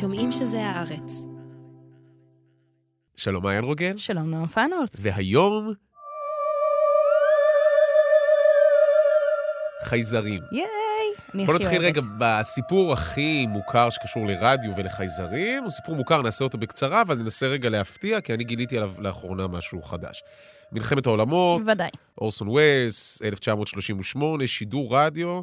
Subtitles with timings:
[0.00, 1.26] שומעים שזה הארץ.
[3.16, 3.96] שלום, מעיין רוגל.
[3.96, 4.96] שלום, נועם פיינולט.
[5.00, 5.72] והיום...
[9.82, 10.42] חייזרים.
[10.52, 10.64] ייי!
[11.34, 11.82] אני בוא נתחיל.
[11.82, 15.62] רגע בסיפור הכי מוכר שקשור לרדיו ולחייזרים.
[15.62, 19.46] הוא סיפור מוכר, נעשה אותו בקצרה, אבל ננסה רגע להפתיע, כי אני גיליתי עליו לאחרונה
[19.46, 20.22] משהו חדש.
[20.72, 21.90] מלחמת העולמות, ודאי.
[22.18, 25.40] אורסון ווילס, 1938, שידור רדיו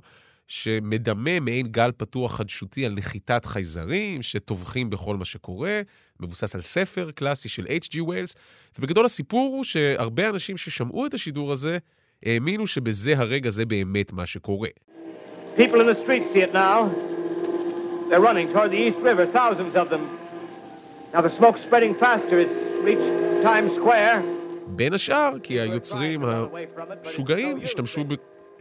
[0.52, 5.82] שמדמה מעין גל פתוח חדשותי על נחיתת חייזרים שטובחים בכל מה שקורה,
[6.20, 8.02] מבוסס על ספר קלאסי של H.G.
[8.02, 8.36] ווילס,
[8.80, 11.78] ובגדול הסיפור הוא שהרבה אנשים ששמעו את השידור הזה
[12.26, 14.70] האמינו שבזה הרגע זה באמת מה שקורה.
[15.58, 16.80] People in the streets see it now.
[18.10, 20.04] They're running toward the East River, thousands of them.
[21.14, 22.36] Now the smoke's spreading faster.
[22.46, 22.58] It's
[22.88, 23.10] reached
[23.44, 24.22] Times Square.
[24.68, 28.04] בין השאר, כי היוצרים המשוגעים השתמשו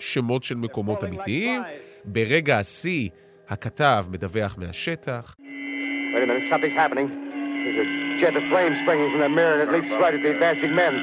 [0.00, 1.62] בשמות של מקומות אמיתיים.
[2.04, 3.08] ברגע השיא,
[3.48, 5.34] הכתב מדווח מהשטח.
[6.14, 7.08] Wait a minute, something's happening.
[7.64, 7.88] There's a
[8.20, 10.94] jet of flame springing from the mirror and it leaps right at the advancing men.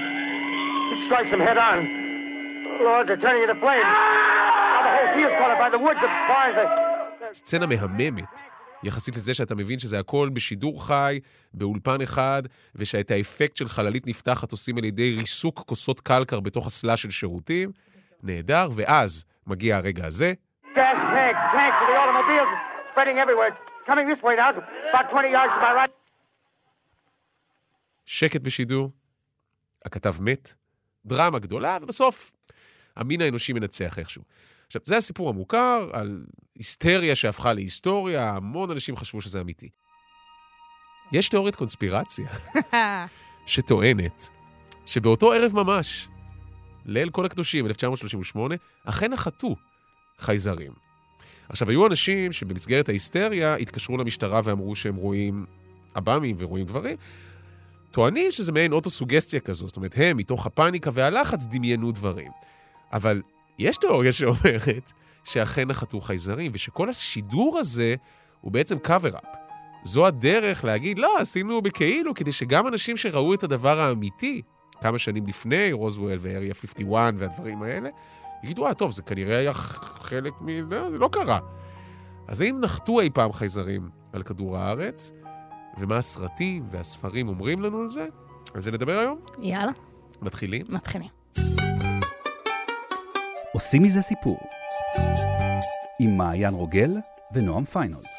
[0.94, 1.78] It strikes them head on.
[2.88, 3.92] Lord, they're turning into flames.
[4.74, 6.66] Now the whole field's caught up by the woods, the bars, the...
[7.34, 8.42] סצנה מהממת.
[8.84, 11.20] יחסית לזה שאתה מבין שזה הכל בשידור חי,
[11.54, 12.44] באולפן אחד,
[12.76, 17.72] ושאת האפקט של חללית נפתחת עושים על ידי ריסוק כוסות קלקר בתוך אסלה של שירותים.
[18.24, 22.52] נהדר, ואז מגיע הרגע הזה, Gas tanks, tanks for the automobiles,
[22.92, 23.50] spreading everywhere.
[23.50, 24.50] It's coming this way now,
[24.94, 25.92] about 20 yards to my right.
[28.06, 28.92] שקט בשידור,
[29.86, 30.54] הכתב מת,
[31.06, 32.32] דרמה גדולה, ובסוף
[32.96, 34.24] המין האנושי מנצח איכשהו.
[34.68, 39.70] עכשיו, זה הסיפור המוכר על היסטריה שהפכה להיסטוריה, המון אנשים חשבו שזה אמיתי.
[41.12, 42.28] יש תיאוריית קונספירציה
[43.46, 44.30] שטוענת
[44.86, 46.08] שבאותו ערב ממש,
[46.88, 49.56] ליל כל הקדושים, 1938, אכן נחתו
[50.18, 50.72] חייזרים.
[51.50, 55.46] עכשיו, היו אנשים שבמסגרת ההיסטריה התקשרו למשטרה ואמרו שהם רואים
[55.94, 56.98] עב"מים ורואים דברים,
[57.92, 62.32] טוענים שזה מעין אוטוסוגסטיה כזו, זאת אומרת, הם, מתוך הפאניקה והלחץ, דמיינו דברים.
[62.94, 63.22] אבל
[63.60, 64.92] יש תיאוריה שאומרת
[65.24, 67.96] שאכן נחתו חייזרים, ושכל השידור הזה
[68.42, 69.38] הוא בעצם cover-up.
[69.84, 74.42] זו הדרך להגיד, לא, עשינו בכאילו, כדי שגם אנשים שראו את הדבר האמיתי,
[74.82, 77.90] כמה שנים לפני, רוזוול ואריה 51 והדברים האלה,
[78.44, 80.72] יגידו, אה, טוב, זה כנראה היה חלק מ...
[80.72, 81.40] לא, זה לא קרה.
[82.28, 85.12] אז האם נחתו אי פעם חייזרים על כדור הארץ,
[85.78, 88.08] ומה הסרטים והספרים אומרים לנו על זה?
[88.54, 89.20] על זה נדבר היום?
[89.40, 89.72] יאללה,
[90.22, 90.66] מתחילים?
[90.70, 91.10] מתחילים.
[93.54, 94.40] עושים מזה סיפור.
[96.00, 96.92] עם מעיין רוגל
[97.34, 98.17] ונועם פיינולס.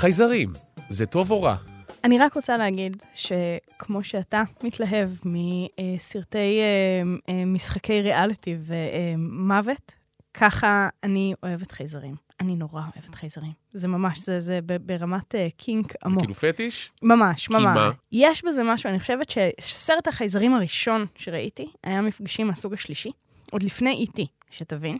[0.00, 0.52] חייזרים,
[0.88, 1.56] זה טוב או רע?
[2.04, 9.92] אני רק רוצה להגיד שכמו שאתה מתלהב מסרטי אה, אה, משחקי ריאליטי ומוות,
[10.34, 12.14] ככה אני אוהבת חייזרים.
[12.40, 13.52] אני נורא אוהבת חייזרים.
[13.72, 16.20] זה ממש, זה, זה ברמת אה, קינק זה עמוק.
[16.20, 16.90] כאילו פטיש?
[17.02, 17.64] ממש, ממש.
[17.64, 17.90] מה?
[18.12, 23.10] יש בזה משהו, אני חושבת שסרט החייזרים הראשון שראיתי היה מפגשים מהסוג השלישי,
[23.50, 24.98] עוד לפני E.T., שתבין.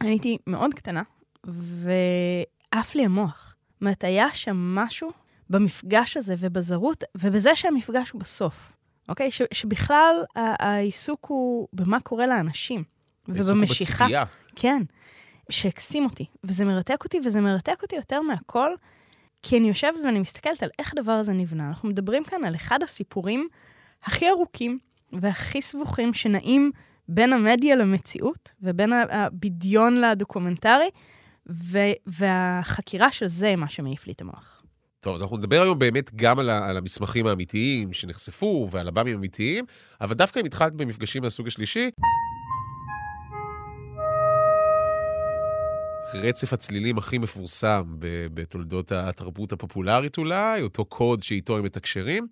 [0.00, 1.02] אני הייתי מאוד קטנה,
[1.44, 3.54] ועף לי המוח.
[3.82, 5.10] אומרת, היה שם משהו
[5.50, 8.76] במפגש הזה ובזרות, ובזה שהמפגש הוא בסוף,
[9.08, 9.30] אוקיי?
[9.30, 12.84] ש, שבכלל העיסוק הוא במה קורה לאנשים.
[13.28, 14.04] ובמשיכה.
[14.04, 14.24] בציפייה.
[14.56, 14.82] כן,
[15.50, 18.70] שהקסים אותי, וזה מרתק אותי, וזה מרתק אותי יותר מהכל,
[19.42, 21.68] כי אני יושבת ואני מסתכלת על איך הדבר הזה נבנה.
[21.68, 23.48] אנחנו מדברים כאן על אחד הסיפורים
[24.02, 24.78] הכי ארוכים
[25.12, 26.70] והכי סבוכים שנעים
[27.08, 30.90] בין המדיה למציאות, ובין הבדיון לדוקומנטרי,
[31.50, 34.62] ו- והחקירה של זה מה שמעיף לי את המוח.
[35.00, 39.14] טוב, אז אנחנו נדבר היום באמת גם על, ה- על המסמכים האמיתיים שנחשפו ועל הבאמים
[39.14, 39.64] האמיתיים,
[40.00, 41.90] אבל דווקא אם התחלת במפגשים מהסוג השלישי,
[46.14, 47.82] רצף הצלילים הכי מפורסם
[48.34, 52.26] בתולדות התרבות הפופולרית אולי, אותו קוד שאיתו הם מתקשרים.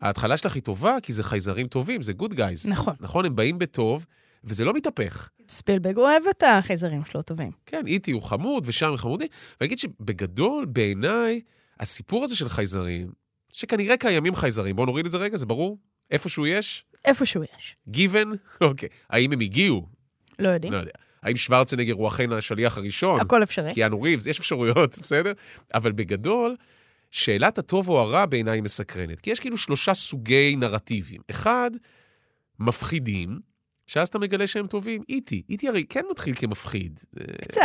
[0.00, 2.68] ההתחלה שלך היא טובה, כי זה חייזרים טובים, זה גוד גייז.
[2.68, 2.94] נכון.
[3.00, 4.06] נכון, הם באים בטוב,
[4.44, 5.28] וזה לא מתהפך.
[5.48, 7.50] ספילברג אוהב את החייזרים שלו טובים.
[7.66, 9.26] כן, איטי הוא חמוד ושם חמודי.
[9.60, 11.40] ואני אגיד שבגדול, בעיניי,
[11.80, 13.12] הסיפור הזה של חייזרים,
[13.52, 15.78] שכנראה קיימים חייזרים, בואו נוריד את זה רגע, זה ברור?
[16.10, 16.84] איפשהו יש?
[17.04, 17.76] איפשהו יש.
[17.88, 18.32] גיוון?
[18.60, 18.88] אוקיי.
[19.10, 19.86] האם הם הגיעו?
[20.38, 20.72] לא יודעים.
[20.72, 20.92] לא יודע.
[21.22, 23.20] האם שוורצנגר הוא אכן השליח הראשון?
[23.20, 23.74] הכל אפשרי.
[23.74, 25.32] קיאנו ריבס, יש אפשרויות, בסדר?
[25.74, 26.56] אבל בגדול,
[27.10, 29.20] שאלת הטוב או הרע בעיניי מסקרנת.
[29.20, 31.20] כי יש כאילו שלושה סוגי נרטיבים.
[31.30, 31.70] אחד,
[32.58, 33.40] מפחידים,
[33.92, 35.02] שאז אתה מגלה שהם טובים.
[35.08, 37.00] איטי, איטי הרי כן מתחיל כמפחיד.
[37.48, 37.62] קצת.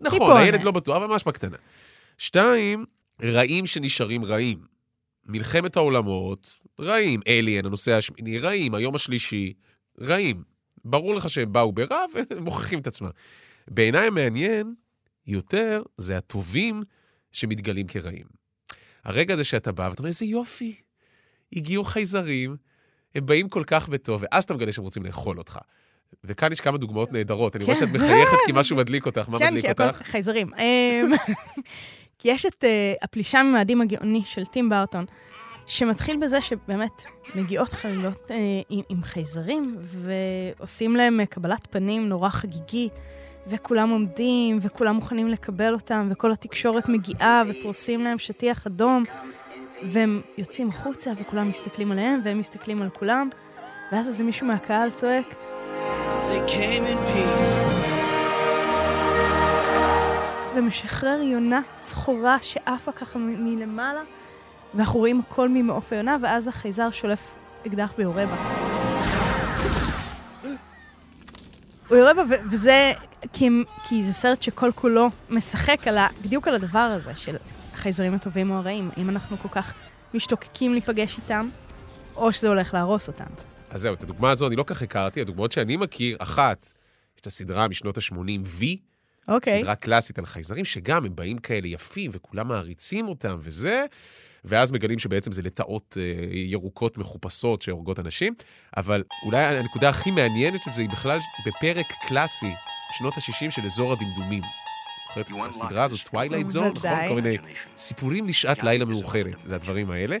[0.00, 0.42] נכון, טיפונת.
[0.42, 1.56] הילד לא בטוח, אבל ממש בקטנה.
[2.18, 2.84] שתיים,
[3.22, 4.58] רעים שנשארים רעים.
[5.26, 7.20] מלחמת העולמות, רעים.
[7.26, 8.74] אליאן, הנושא השמיני, רעים.
[8.74, 9.52] היום השלישי,
[10.00, 10.42] רעים.
[10.84, 13.10] ברור לך שהם באו ברע ומוכיחים את עצמם.
[13.70, 14.74] בעיניי המעניין
[15.26, 16.82] יותר זה הטובים
[17.32, 18.26] שמתגלים כרעים.
[19.04, 20.74] הרגע הזה שאתה בא ואתה אומר, איזה יופי,
[21.52, 22.56] הגיעו חייזרים,
[23.18, 25.58] הם באים כל כך בטוב, ואז אתה מגלה שהם רוצים לאכול אותך.
[26.24, 27.56] וכאן יש כמה דוגמאות נהדרות.
[27.56, 27.86] אני רואה כן.
[27.86, 29.28] שאת מחייכת כי משהו מדליק אותך.
[29.28, 30.02] מה כן, מדליק כי הכל אותך?
[30.02, 30.50] חייזרים.
[30.54, 31.10] אמ,
[32.18, 35.04] כי יש את אה, הפלישה ממאדים הגאוני של טים בארטון,
[35.66, 37.04] שמתחיל בזה שבאמת
[37.34, 38.36] מגיעות חלילות אה,
[38.88, 42.92] עם, חייזרים, ועושים להם אה, קבלת פנים נורא חגיגית,
[43.46, 49.04] וכולם עומדים, וכולם מוכנים לקבל אותם, וכל התקשורת מגיעה, ופורסים להם שטיח אדום,
[49.82, 53.28] והם יוצאים החוצה, וכולם מסתכלים עליהם, והם מסתכלים על כולם,
[53.92, 55.34] ואז איזה מישהו מהקהל צועק.
[60.56, 64.00] ומשחרר יונה צחורה שעפה ככה מ- מלמעלה,
[64.74, 67.20] ואנחנו רואים הכל ממעוף היונה, ואז החייזר שולף
[67.66, 68.36] אקדח ויורה בה.
[71.88, 72.92] הוא יורה בה, ו- וזה
[73.32, 73.48] כי,
[73.84, 77.36] כי זה סרט שכל כולו משחק על ה, בדיוק על הדבר הזה של
[77.78, 78.90] החייזרים הטובים או הרעים.
[78.96, 79.72] האם אנחנו כל כך
[80.14, 81.48] משתוקקים להיפגש איתם,
[82.16, 83.24] או שזה הולך להרוס אותם.
[83.70, 85.20] אז זהו, את הדוגמה הזו אני לא כך הכרתי.
[85.20, 86.66] הדוגמאות שאני מכיר, אחת,
[87.16, 88.64] יש את הסדרה משנות ה-80, V,
[89.28, 89.60] אוקיי.
[89.60, 93.84] סדרה קלאסית על חייזרים, שגם הם באים כאלה יפים, וכולם מעריצים אותם וזה,
[94.44, 98.34] ואז מגלים שבעצם זה לטאות אה, ירוקות מחופשות שהורגות אנשים.
[98.76, 102.52] אבל אולי הנקודה הכי מעניינת של זה היא בכלל בפרק קלאסי,
[102.98, 104.42] שנות ה-60 של אזור הדמדומים.
[105.08, 107.08] זוכרת את הסדרה הזאת, Twilight Zone, נכון?
[107.08, 107.36] כל מיני
[107.76, 110.16] סיפורים לשעת לילה מאוחרת, זה הדברים האלה.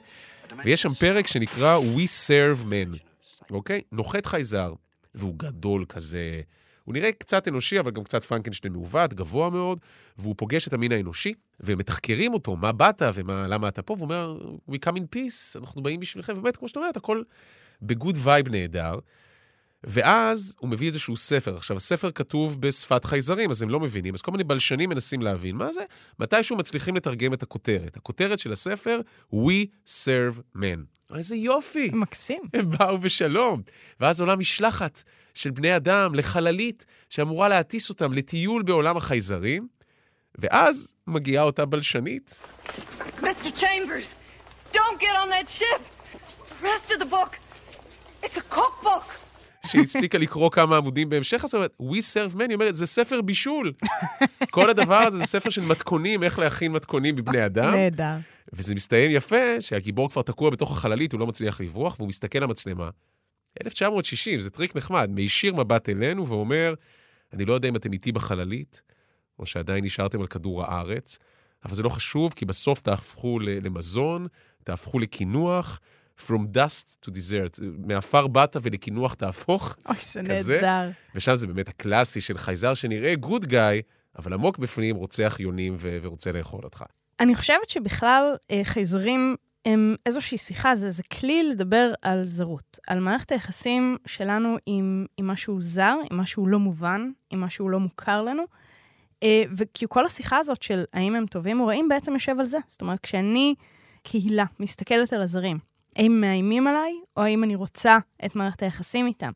[0.64, 2.98] ויש שם פרק שנקרא We Serve Men,
[3.50, 3.80] אוקיי?
[3.92, 4.72] נוחת חייזר,
[5.14, 6.40] והוא גדול כזה.
[6.84, 9.80] הוא נראה קצת אנושי, אבל גם קצת פרנקנשטיין מעוות, גבוה מאוד,
[10.18, 14.38] והוא פוגש את המין האנושי, ומתחקרים אותו, מה באת ולמה אתה פה, והוא אומר,
[14.70, 17.22] We come in peace, אנחנו באים בשבילכם, ובאמת, כמו שאת אומרת, הכל
[17.82, 18.94] ב good vibe נהדר.
[19.84, 21.56] ואז הוא מביא איזשהו ספר.
[21.56, 25.56] עכשיו, הספר כתוב בשפת חייזרים, אז הם לא מבינים, אז כל מיני בלשנים מנסים להבין
[25.56, 25.84] מה זה.
[26.18, 27.96] מתישהו מצליחים לתרגם את הכותרת.
[27.96, 29.00] הכותרת של הספר,
[29.34, 31.14] We Serve Men.
[31.16, 31.90] איזה יופי!
[31.92, 32.42] מקסים.
[32.54, 33.62] הם באו בשלום.
[34.00, 35.02] ואז עולה משלחת
[35.34, 39.68] של בני אדם לחללית שאמורה להטיס אותם לטיול בעולם החייזרים,
[40.38, 42.40] ואז מגיעה אותה בלשנית,
[43.20, 43.50] Mr.
[43.60, 44.08] Chambers,
[44.72, 45.80] don't get on that ship.
[46.60, 47.32] The rest of the book,
[48.22, 49.27] it's a cookbook.
[49.68, 53.22] שהספיקה לקרוא כמה עמודים בהמשך, אז היא אומרת, We serve men, היא אומרת, זה ספר
[53.22, 53.72] בישול.
[54.50, 57.74] כל הדבר הזה זה ספר של מתכונים, איך להכין מתכונים בבני אדם.
[57.74, 58.16] נהדר.
[58.52, 62.90] וזה מסתיים יפה, שהגיבור כבר תקוע בתוך החללית, הוא לא מצליח לברוח, והוא מסתכל למצלמה.
[63.66, 66.74] 1960, זה טריק נחמד, מישיר מבט אלינו ואומר,
[67.32, 68.82] אני לא יודע אם אתם איתי בחללית,
[69.38, 71.18] או שעדיין נשארתם על כדור הארץ,
[71.64, 74.26] אבל זה לא חשוב, כי בסוף תהפכו למזון,
[74.64, 75.80] תהפכו לקינוח,
[76.26, 79.96] From dust to dessert, מעפר באת ולקינוח תהפוך, אוי,
[80.40, 80.60] זה.
[80.60, 80.90] נהדר.
[81.14, 83.82] ושם זה באמת הקלאסי של חייזר שנראה good guy,
[84.18, 86.84] אבל עמוק בפנים רוצח יונים ו- ורוצה לאכול אותך.
[87.20, 89.36] אני חושבת שבכלל אה, חייזרים
[89.66, 95.26] הם איזושהי שיחה, זה, זה כלי לדבר על זרות, על מערכת היחסים שלנו עם, עם
[95.26, 98.42] משהו זר, עם משהו לא מובן, עם משהו לא מוכר לנו.
[99.22, 102.58] אה, וכי כל השיחה הזאת של האם הם טובים או רעים בעצם יושב על זה.
[102.68, 103.54] זאת אומרת, כשאני
[104.02, 105.58] קהילה מסתכלת על הזרים,
[105.98, 109.30] האם מאיימים עליי, או האם אני רוצה את מערכת היחסים איתם.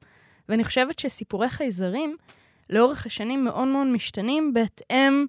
[0.48, 2.16] ואני חושבת שסיפורי חייזרים,
[2.70, 5.26] לאורך השנים מאוד מאוד משתנים בהתאם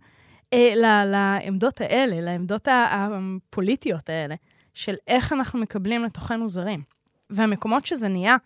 [0.53, 4.35] אה, לעמדות האלה, לעמדות הפוליטיות האלה,
[4.73, 6.83] של איך אנחנו מקבלים לתוכנו זרים.
[7.29, 8.37] והמקומות שזה נהיה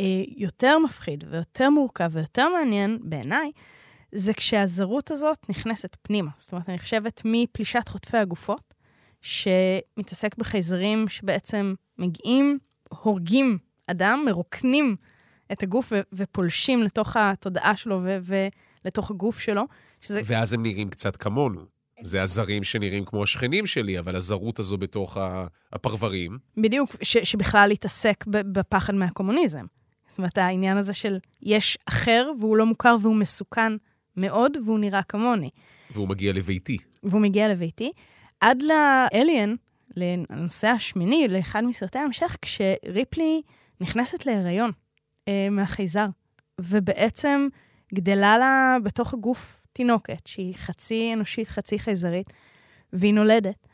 [0.00, 0.04] אה,
[0.36, 3.50] יותר מפחיד ויותר מורכב ויותר מעניין, בעיניי,
[4.12, 6.30] זה כשהזרות הזאת נכנסת פנימה.
[6.36, 8.74] זאת אומרת, אני חושבת מפלישת חוטפי הגופות,
[9.22, 14.96] שמתעסק בחייזרים שבעצם מגיעים, הורגים אדם, מרוקנים
[15.52, 18.18] את הגוף ו- ופולשים לתוך התודעה שלו ו-
[18.84, 19.62] ולתוך הגוף שלו.
[20.00, 21.60] שזה ואז הם נראים קצת כמונו.
[22.02, 25.16] זה הזרים שנראים כמו השכנים שלי, אבל הזרות הזו בתוך
[25.72, 26.38] הפרברים.
[26.56, 29.64] בדיוק, ש- שבכלל להתעסק ב- בפחד מהקומוניזם.
[30.08, 33.72] זאת אומרת, העניין הזה של יש אחר והוא לא מוכר והוא מסוכן
[34.16, 35.50] מאוד והוא נראה כמוני.
[35.90, 36.76] והוא מגיע לביתי.
[37.02, 37.92] והוא מגיע לביתי,
[38.40, 39.54] עד לאליאן,
[39.96, 43.42] לנושא השמיני, לאחד מסרטי ההמשך, כשריפלי
[43.80, 44.70] נכנסת להיריון
[45.28, 46.06] אה, מהחייזר,
[46.60, 47.48] ובעצם
[47.94, 52.32] גדלה לה בתוך הגוף תינוקת, שהיא חצי אנושית, חצי חייזרית,
[52.92, 53.66] והיא נולדת.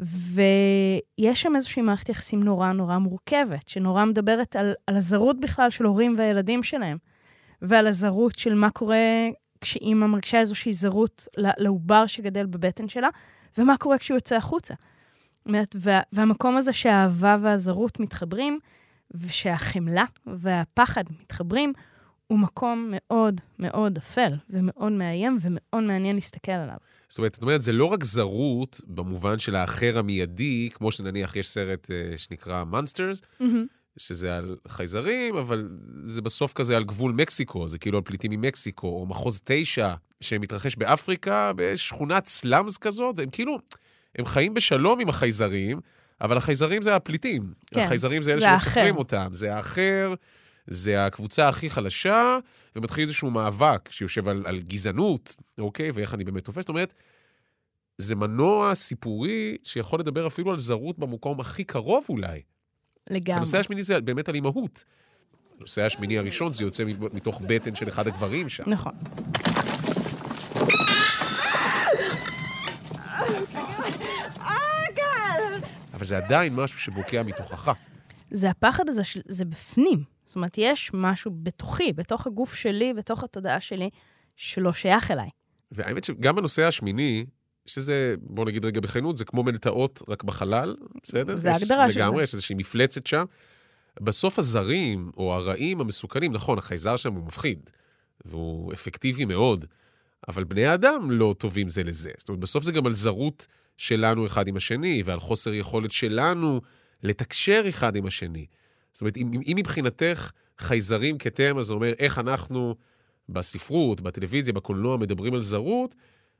[0.00, 5.84] ויש שם איזושהי מערכת יחסים נורא נורא מורכבת, שנורא מדברת על, על הזרות בכלל של
[5.84, 6.98] הורים והילדים שלהם.
[7.62, 9.28] ועל הזרות של מה קורה
[9.60, 13.08] כשאימא מרגישה איזושהי זרות לעובר שגדל בבטן שלה,
[13.58, 14.74] ומה קורה כשהוא יוצא החוצה.
[15.46, 18.58] אומרת, וה, והמקום הזה שהאהבה והזרות מתחברים,
[19.10, 21.72] ושהחמלה והפחד מתחברים,
[22.26, 26.76] הוא מקום מאוד מאוד אפל, ומאוד מאיים, ומאוד מעניין להסתכל עליו.
[27.08, 31.48] זאת אומרת, זאת אומרת, זה לא רק זרות במובן של האחר המיידי, כמו שנניח יש
[31.48, 33.44] סרט uh, שנקרא Monsters,
[33.96, 38.86] שזה על חייזרים, אבל זה בסוף כזה על גבול מקסיקו, זה כאילו על פליטים ממקסיקו,
[38.86, 43.58] או מחוז תשע, שמתרחש באפריקה, בשכונת סלאמס כזאת, והם כאילו,
[44.18, 45.80] הם חיים בשלום עם החייזרים,
[46.20, 47.52] אבל החייזרים זה הפליטים.
[47.66, 48.56] כן, החייזרים זה אלה שלא.
[48.56, 49.28] סופרים אותם.
[49.32, 50.14] זה האחר,
[50.66, 52.38] זה הקבוצה הכי חלשה,
[52.76, 55.90] ומתחיל איזשהו מאבק שיושב על, על גזענות, אוקיי?
[55.94, 56.60] ואיך אני באמת תופס.
[56.62, 56.94] זאת אומרת,
[57.98, 62.40] זה מנוע סיפורי שיכול לדבר אפילו על זרות במקום הכי קרוב אולי.
[63.10, 63.36] לגמרי.
[63.36, 64.84] הנושא השמיני זה באמת על אימהות.
[65.58, 68.64] הנושא השמיני הראשון זה יוצא מתוך בטן של אחד הגברים שם.
[68.66, 68.92] נכון.
[75.94, 77.72] אבל זה עדיין משהו שבוקע מתוכך.
[78.30, 80.02] זה הפחד הזה, זה בפנים.
[80.24, 83.90] זאת אומרת, יש משהו בתוכי, בתוך הגוף שלי, בתוך התודעה שלי,
[84.36, 85.28] שלא שייך אליי.
[85.72, 87.26] והאמת שגם בנושא השמיני,
[87.66, 91.36] שזה, בוא נגיד רגע בכנות, זה כמו מלטעות רק בחלל, בסדר?
[91.36, 92.22] זה ההגדרה של לגמרי, זה.
[92.22, 93.24] יש איזושהי מפלצת שם.
[94.00, 97.70] בסוף הזרים, או הרעים המסוכנים, נכון, החייזר שם הוא מפחיד,
[98.24, 99.64] והוא אפקטיבי מאוד,
[100.28, 102.10] אבל בני האדם לא טובים זה לזה.
[102.18, 106.60] זאת אומרת, בסוף זה גם על זרות שלנו אחד עם השני, ועל חוסר יכולת שלנו
[107.02, 108.46] לתקשר אחד עם השני.
[108.92, 112.74] זאת אומרת, אם, אם מבחינתך חייזרים כתמה, זה אומר איך אנחנו
[113.28, 115.94] בספרות, בטלוויזיה, בקולנוע, מדברים על זרות,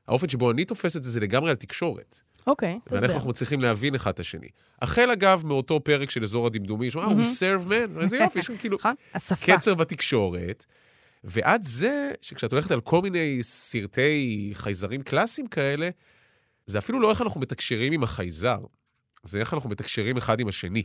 [0.07, 2.21] האופן שבו אני תופס את זה, זה לגמרי על תקשורת.
[2.47, 3.15] אוקיי, ואנחנו תסביר.
[3.15, 4.47] אנחנו מצליחים להבין אחד את השני.
[4.81, 8.77] החל, אגב, מאותו פרק של אזור הדמדומים, שאומר, אה, we serve איזה יופי, יש כאילו
[8.77, 8.93] נכון?
[9.41, 10.65] קצר בתקשורת.
[11.23, 15.89] ועד זה, שכשאת הולכת על כל מיני סרטי חייזרים קלאסיים כאלה,
[16.65, 18.59] זה אפילו לא איך אנחנו מתקשרים עם החייזר,
[19.23, 20.83] זה איך אנחנו מתקשרים אחד עם השני,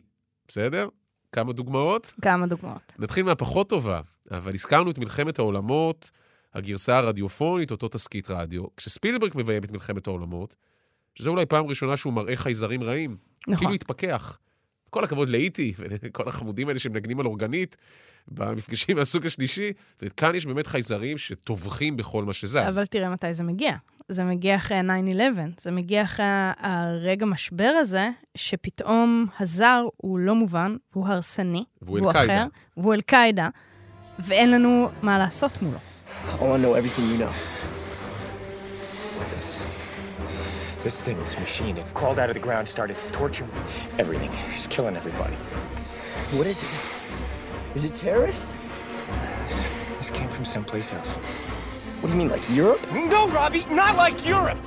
[0.48, 0.88] בסדר?
[1.32, 2.12] כמה דוגמאות?
[2.22, 2.92] כמה דוגמאות.
[2.98, 6.10] נתחיל מהפחות טובה, אבל הזכרנו את מלחמת העולמות,
[6.54, 8.64] הגרסה הרדיופונית, אותו תסקית רדיו.
[8.76, 10.56] כשספילברג מביים את מלחמת העולמות,
[11.14, 13.16] שזו אולי פעם ראשונה שהוא מראה חייזרים רעים.
[13.42, 13.56] נכון.
[13.56, 14.38] כאילו התפכח.
[14.90, 17.76] כל הכבוד לאיטי ולכל החמודים האלה שמנגנים על אורגנית
[18.28, 19.72] במפגשים מהסוג השלישי.
[19.94, 22.56] זאת אומרת, כאן יש באמת חייזרים שטובחים בכל מה שזז.
[22.56, 23.76] אבל תראה מתי זה מגיע.
[24.08, 26.26] זה מגיע אחרי ה-9-11, זה מגיע אחרי
[26.58, 32.42] הרגע משבר הזה, שפתאום הזר הוא לא מובן, והוא הרסני, והוא אל-קאעידה.
[32.42, 33.48] אחר, והוא אל-קאעידה,
[34.18, 35.78] ואין לנו מה לעשות מולו.
[35.78, 37.32] I want to know everything you know.
[40.84, 43.46] This, thing, this machine, it crawled out of the ground, started to torture
[43.98, 44.30] everything.
[44.54, 45.36] It's killing everybody.
[46.38, 46.68] What is it?
[47.74, 48.54] Is it terrorists?
[49.48, 49.58] This,
[49.98, 51.16] this came from someplace else.
[52.00, 52.80] What do you mean, like Europe?
[53.14, 54.58] No, Robbie, not like Europe!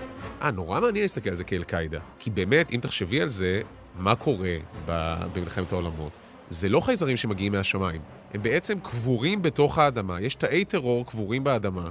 [0.42, 2.00] אה, נורא מעניין להסתכל על זה כאל-קאעידה.
[2.20, 3.62] כי באמת, אם תחשבי על זה,
[3.96, 4.56] מה קורה
[4.86, 6.18] במלחמת העולמות?
[6.50, 8.02] זה לא חייזרים שמגיעים מהשמיים.
[8.34, 10.22] הם בעצם קבורים בתוך האדמה.
[10.22, 11.90] יש תאי טרור קבורים באדמה.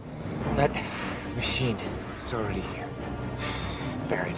[0.56, 0.70] That
[1.38, 1.76] machine
[2.22, 2.81] is already here.
[4.09, 4.37] Buried.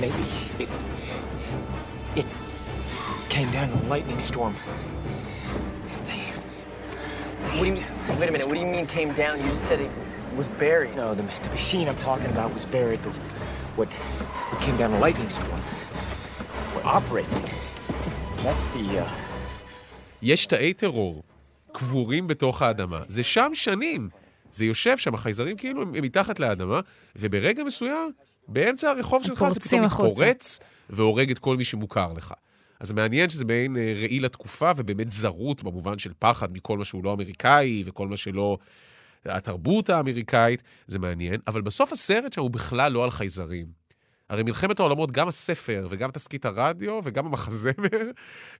[0.00, 0.22] Maybe
[0.58, 0.68] it.
[2.20, 2.26] It
[3.28, 4.54] came down in a lightning storm.
[6.06, 6.32] They-
[7.56, 7.84] What do you mean?
[8.20, 8.46] Wait a minute.
[8.48, 9.32] What do you mean came down?
[9.42, 9.90] You just said it
[10.36, 10.94] was buried.
[10.96, 13.12] No, the, the machine I'm talking about was buried, but
[13.78, 13.88] what,
[14.50, 15.60] what came down a lightning storm?
[16.74, 17.44] What operates it?
[18.44, 19.10] That's the, uh,
[20.22, 21.22] יש תאי טרור
[21.72, 23.00] קבורים בתוך האדמה.
[23.08, 24.08] זה שם שנים.
[24.53, 26.79] זה יושב שם, החייזרים כאילו הם, הם מתחת לאדמה,
[27.15, 28.11] וברגע מסוים,
[28.47, 29.81] באמצע הרחוב שלך זה פתאום.
[29.81, 32.33] מתפורץ והורג את כל מי שמוכר לך.
[32.79, 37.03] אז מעניין שזה מעין אה, ראי לתקופה, ובאמת זרות במובן של פחד מכל מה שהוא
[37.03, 38.57] לא אמריקאי, וכל מה שלא...
[39.25, 43.67] התרבות האמריקאית, זה מעניין, אבל בסוף הסרט שם הוא בכלל לא על חייזרים.
[44.29, 48.11] הרי מלחמת העולמות, גם הספר וגם תסקית הרדיו וגם המחזמר,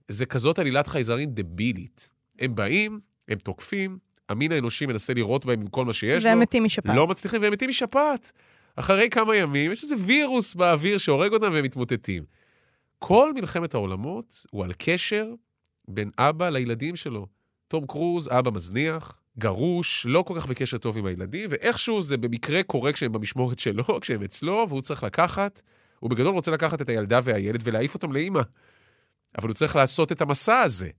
[0.07, 2.10] זה כזאת עלילת חייזרים דבילית.
[2.39, 3.98] הם באים, הם תוקפים,
[4.31, 6.41] המין האנושי מנסה לירות בהם עם כל מה שיש והם לו.
[6.41, 6.95] מתים משפעת.
[6.95, 8.31] לא מצליחים, והם מתים משפעת.
[8.75, 12.23] אחרי כמה ימים, יש איזה וירוס באוויר שהורג אותם והם מתמוטטים.
[13.00, 15.33] כל מלחמת העולמות הוא על קשר
[15.88, 17.27] בין אבא לילדים שלו.
[17.67, 22.63] תום קרוז, אבא מזניח, גרוש, לא כל כך בקשר טוב עם הילדים, ואיכשהו זה במקרה
[22.63, 25.61] קורה כשהם במשמורת שלו, כשהם אצלו, והוא צריך לקחת,
[26.00, 28.41] הוא בגדול רוצה לקחת את הילדה והילד ולהעיף אותם לאימא.
[29.38, 30.89] אבל הוא צריך לעשות את המסע הזה.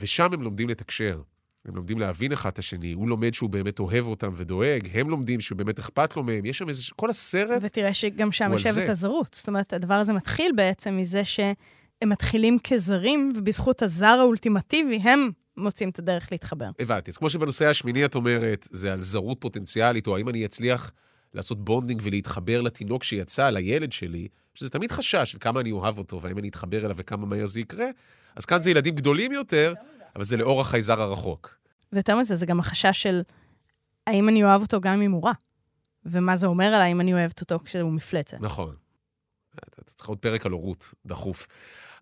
[0.00, 1.20] ושם הם לומדים לתקשר.
[1.68, 5.40] הם לומדים להבין אחד את השני, הוא לומד שהוא באמת אוהב אותם ודואג, הם לומדים
[5.40, 6.82] שבאמת אכפת לו מהם, יש שם איזה...
[6.96, 8.88] כל הסרט ותראה שגם שם יושבת.
[8.88, 9.34] הזרות.
[9.34, 11.54] זאת אומרת, הדבר הזה מתחיל בעצם מזה שהם
[12.06, 16.70] מתחילים כזרים, ובזכות הזר האולטימטיבי הם מוצאים את הדרך להתחבר.
[16.78, 17.10] הבנתי.
[17.10, 20.92] אז כמו שבנוסע השמיני את אומרת, זה על זרות פוטנציאלית, או האם אני אצליח
[21.34, 26.22] לעשות bonding ולהתחבר לתינוק שיצא, לילד שלי, שזה תמיד חשש של כמה אני אוהב אותו,
[26.22, 27.86] והאם אני אתחבר אליו וכמה מהר זה יקרה.
[28.36, 29.74] אז כאן זה ילדים גדולים יותר,
[30.16, 31.57] אבל זה לאור החייזר הרחוק.
[31.92, 33.22] ויותר מזה, זה גם החשש של
[34.06, 35.32] האם אני אוהב אותו גם אם הוא רע.
[36.04, 38.40] ומה זה אומר עליי אם אני אוהבת אותו כשהוא מפלצת.
[38.40, 38.74] נכון.
[39.56, 41.46] אתה צריך עוד פרק על הורות, דחוף.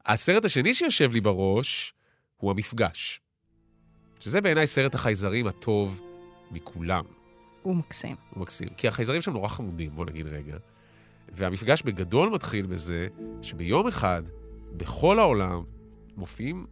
[0.06, 1.94] הסרט השני שיושב לי בראש
[2.36, 3.20] הוא המפגש.
[4.20, 6.00] שזה בעיניי סרט החייזרים הטוב
[6.50, 7.04] מכולם.
[7.62, 8.16] הוא מקסים.
[8.30, 8.68] הוא מקסים.
[8.76, 10.56] כי החייזרים שם נורא חמודים, בוא נגיד רגע.
[11.28, 13.08] והמפגש בגדול מתחיל בזה
[13.42, 14.22] שביום אחד,
[14.76, 15.62] בכל העולם,
[16.16, 16.66] מופיעים,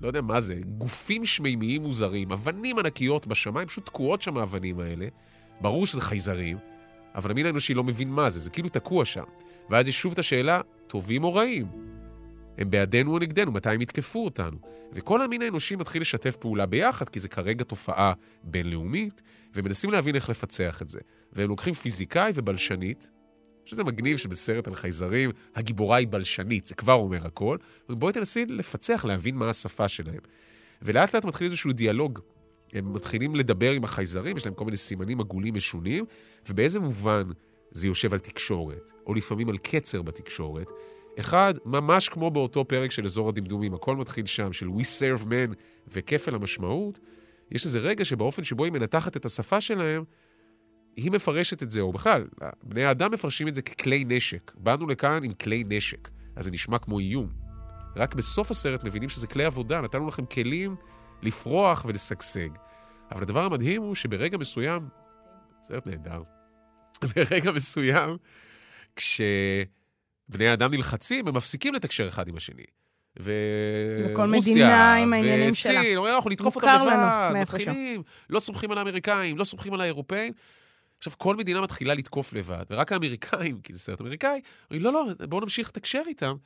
[0.00, 5.06] לא יודע מה זה, גופים שמימיים מוזרים, אבנים ענקיות בשמיים, פשוט תקועות שם האבנים האלה.
[5.60, 6.58] ברור שזה חייזרים,
[7.14, 9.24] אבל המין האנושי לא מבין מה זה, זה כאילו תקוע שם.
[9.70, 11.66] ואז יש שוב את השאלה, טובים או רעים?
[12.58, 14.56] הם בעדנו או נגדנו, מתי הם יתקפו אותנו?
[14.92, 19.22] וכל המין האנושי מתחיל לשתף פעולה ביחד, כי זה כרגע תופעה בינלאומית,
[19.54, 21.00] ומנסים להבין איך לפצח את זה.
[21.32, 23.10] והם לוקחים פיזיקאי ובלשנית,
[23.64, 27.56] שזה מגניב שבסרט על חייזרים הגיבורה היא בלשנית, זה כבר אומר הכל,
[27.88, 30.20] ובואי תנסי לפצח, להבין מה השפה שלהם.
[30.82, 32.20] ולאט לאט מתחיל איזשהו דיאלוג.
[32.72, 36.04] הם מתחילים לדבר עם החייזרים, יש להם כל מיני סימנים עגולים משונים,
[36.48, 37.22] ובאיזה מובן
[37.70, 40.70] זה יושב על תקשורת, או לפעמים על קצר בתקשורת.
[41.20, 45.54] אחד, ממש כמו באותו פרק של אזור הדמדומים, הכל מתחיל שם, של We serve men
[45.88, 46.98] וכפל המשמעות,
[47.50, 50.04] יש איזה רגע שבאופן שבו היא מנתחת את השפה שלהם,
[50.96, 52.26] היא מפרשת את זה, או בכלל,
[52.62, 54.52] בני האדם מפרשים את זה ככלי נשק.
[54.56, 57.28] באנו לכאן עם כלי נשק, אז זה נשמע כמו איום.
[57.96, 60.76] רק בסוף הסרט מבינים שזה כלי עבודה, נתנו לכם כלים
[61.22, 62.48] לפרוח ולשגשג.
[63.12, 64.88] אבל הדבר המדהים הוא שברגע מסוים,
[65.62, 66.22] סרט נהדר,
[67.16, 68.16] ברגע מסוים,
[68.96, 72.64] כשבני האדם נלחצים, הם מפסיקים לתקשר אחד עם השני.
[73.20, 74.14] ורוסיה.
[75.74, 77.40] וסין, אומרים, אנחנו נתקוף אותם לבד.
[77.40, 80.32] מתחילים, לא סומכים על האמריקאים, לא סומכים על האירופאים.
[81.06, 85.26] עכשיו, כל מדינה מתחילה לתקוף לבד, ורק האמריקאים, כי זה סרט אמריקאי, אומרים, לא, לא,
[85.26, 86.36] בואו נמשיך לתקשר איתם.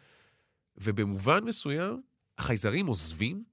[0.76, 2.02] ובמובן מסוים,
[2.38, 3.44] החייזרים עוזבים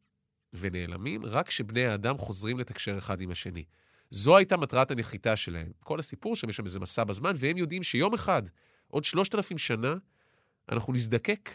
[0.54, 3.64] ונעלמים רק כשבני האדם חוזרים לתקשר אחד עם השני.
[4.10, 5.72] זו הייתה מטרת הנחיתה שלהם.
[5.80, 8.44] כל הסיפור שם, יש שם איזה מסע בזמן, והם יודעים שיום אחד,
[8.88, 9.96] עוד שלושת אלפים שנה,
[10.70, 11.50] אנחנו נזדקק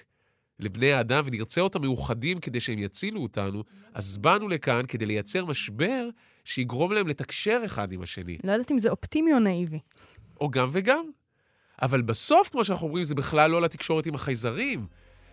[0.59, 6.09] לבני האדם ונרצה אותם מאוחדים כדי שהם יצילו אותנו, אז באנו לכאן כדי לייצר משבר
[6.45, 8.37] שיגרום להם לתקשר אחד עם השני.
[8.45, 9.79] לא יודעת אם זה אופטימי או נאיבי.
[10.41, 11.05] או גם וגם.
[11.83, 14.87] אבל בסוף, כמו שאנחנו אומרים, זה בכלל לא לתקשורת עם החייזרים.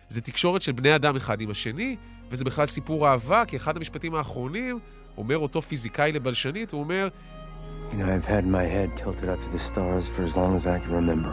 [0.08, 1.96] זה תקשורת של בני אדם אחד עם השני,
[2.30, 4.78] וזה בכלל סיפור אהבה, כי אחד המשפטים האחרונים,
[5.16, 7.08] אומר אותו פיזיקאי לבלשנית, הוא אומר,
[7.90, 10.66] You know, I've had my head tilted up to the stars for as long as
[10.66, 11.32] I can remember.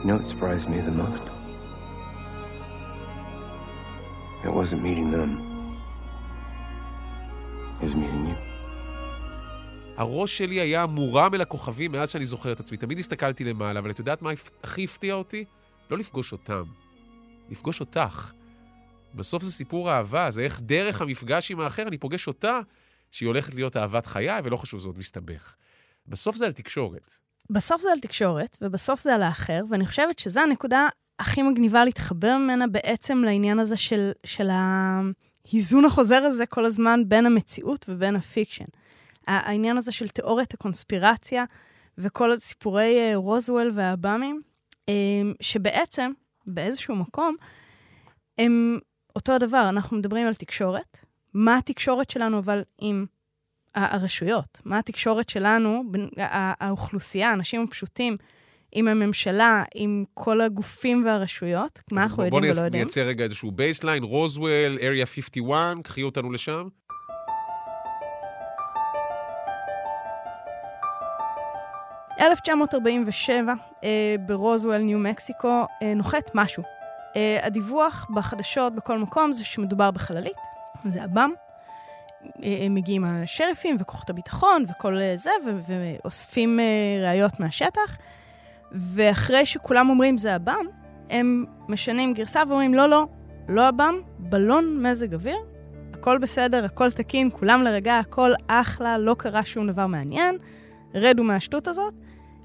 [0.00, 1.24] You know what surprised me the most?
[4.42, 5.49] It wasn't meeting them.
[7.82, 8.50] You.
[10.00, 12.76] הראש שלי היה מורם אל הכוכבים מאז שאני זוכר את עצמי.
[12.76, 14.30] תמיד הסתכלתי למעלה, אבל את יודעת מה
[14.64, 15.44] הכי הפתיע אותי?
[15.90, 16.62] לא לפגוש אותם,
[17.50, 18.32] לפגוש אותך.
[19.14, 22.60] בסוף זה סיפור אהבה, זה איך דרך המפגש עם האחר אני פוגש אותה,
[23.10, 25.54] שהיא הולכת להיות אהבת חיי, ולא חשוב, זה עוד מסתבך.
[26.08, 27.12] בסוף זה על תקשורת.
[27.50, 30.88] בסוף זה על תקשורת, ובסוף זה על האחר, ואני חושבת שזו הנקודה
[31.18, 34.48] הכי מגניבה להתחבר ממנה בעצם לעניין הזה של, של
[35.52, 38.64] ההיזון החוזר הזה כל הזמן בין המציאות ובין ה fiction.
[39.26, 41.44] העניין הזה של תיאוריית הקונספירציה
[41.98, 44.42] וכל סיפורי אה, רוזוול והעב"מים,
[44.88, 44.94] אה,
[45.40, 46.12] שבעצם,
[46.46, 47.36] באיזשהו מקום,
[48.38, 48.78] הם
[49.16, 49.68] אותו הדבר.
[49.68, 50.98] אנחנו מדברים על תקשורת.
[51.34, 53.06] מה התקשורת שלנו, אבל עם
[53.74, 54.60] הרשויות?
[54.64, 55.84] מה התקשורת שלנו,
[56.60, 58.16] האוכלוסייה, האנשים הפשוטים,
[58.72, 61.80] עם הממשלה, עם כל הגופים והרשויות?
[61.92, 62.82] מה אנחנו יודעים ולא יודעים?
[62.82, 66.68] נייצר רגע איזשהו baseline, רוזוול, Area 51, קחי אותנו לשם.
[66.68, 66.80] ב-
[72.20, 73.52] 1947,
[73.84, 76.62] אה, ברוזוול, ניו מקסיקו, אה, נוחת משהו.
[77.16, 80.36] אה, הדיווח בחדשות בכל מקום זה שמדובר בחללית,
[80.84, 81.30] זה עב"ם.
[82.42, 85.30] הם מגיעים השריפים וכוחות הביטחון וכל זה,
[85.66, 86.60] ואוספים
[87.02, 87.96] ראיות מהשטח,
[88.72, 90.66] ואחרי שכולם אומרים זה עב"ם,
[91.10, 93.06] הם משנים גרסה ואומרים לא, לא,
[93.48, 95.36] לא עב"ם, בלון מזג אוויר,
[95.94, 100.36] הכל בסדר, הכל תקין, כולם לרגע, הכל אחלה, לא קרה שום דבר מעניין,
[100.94, 101.94] רדו מהשטות הזאת.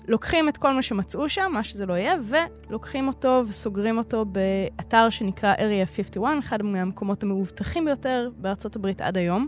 [0.08, 5.10] לוקחים את כל מה שמצאו שם, מה שזה לא יהיה, ולוקחים אותו וסוגרים אותו באתר
[5.10, 9.48] שנקרא Area 51, אחד מהמקומות המאובטחים ביותר בארצות הברית עד היום.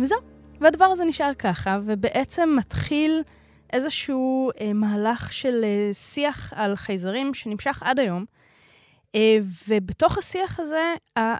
[0.00, 0.18] וזהו,
[0.60, 3.22] והדבר הזה נשאר ככה, ובעצם מתחיל
[3.72, 8.24] איזשהו אה, מהלך של אה, שיח על חייזרים שנמשך עד היום.
[9.14, 10.94] אה, ובתוך השיח הזה,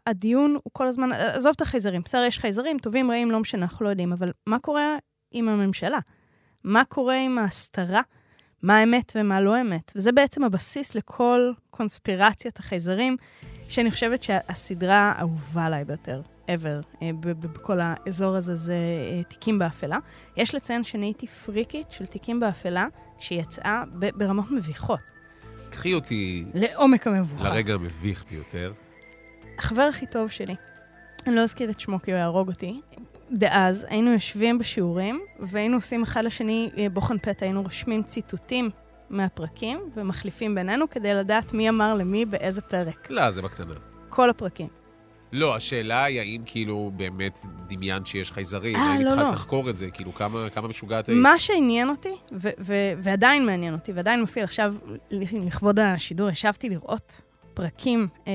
[0.07, 3.85] הדיון הוא כל הזמן, עזוב את החייזרים, בסדר, יש חייזרים, טובים, רעים, לא משנה, אנחנו
[3.85, 4.97] לא יודעים, אבל מה קורה
[5.31, 5.99] עם הממשלה?
[6.65, 8.03] מה קורה עם ההסתרה?
[8.63, 9.93] מה אמת ומה לא אמת?
[9.97, 13.17] וזה בעצם הבסיס לכל קונספירציית החייזרים,
[13.69, 19.99] שאני חושבת שהסדרה האהובה עליי ביותר, ever, אה, בכל האזור הזה, זה אה, תיקים באפלה.
[20.37, 22.87] יש לציין שאני הייתי פריקית של תיקים באפלה,
[23.19, 25.01] שהיא יצאה ב- ברמות מביכות,
[25.71, 27.49] קחי אותי לעומק המבוכה.
[27.49, 28.73] לרגע המביך ביותר.
[29.59, 30.55] החבר הכי טוב שלי,
[31.27, 32.81] אני לא אזכיר את שמו כי הוא יהרוג אותי,
[33.33, 38.71] דאז היינו יושבים בשיעורים, והיינו עושים אחד לשני אה, בוחן פתע, היינו רושמים ציטוטים
[39.11, 43.11] מהפרקים ומחליפים בינינו כדי לדעת מי אמר למי באיזה פרק.
[43.11, 43.75] לא, זה בקטנה.
[44.09, 44.69] כל הפרקים.
[45.33, 49.33] לא, השאלה היא האם כאילו באמת דמיינת שיש חייזרים, אה, האם לא, התחלת לא.
[49.33, 51.23] לחקור את זה, כאילו כמה, כמה משוגעת היית.
[51.23, 54.75] מה שעניין אותי, ו- ו- ועדיין מעניין אותי, ועדיין מפעיל, עכשיו,
[55.11, 57.21] לכבוד השידור, ישבתי לראות
[57.55, 58.33] פרקים אה,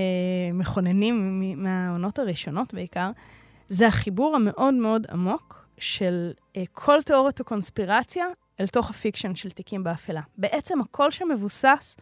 [0.54, 3.12] מכוננים מהעונות הראשונות בעיקר,
[3.70, 8.26] זה החיבור המאוד מאוד עמוק של אה, כל תיאוריות הקונספירציה
[8.60, 10.22] אל תוך ה fiction של תיקים באפלה.
[10.38, 11.98] בעצם הכל שם מבוסס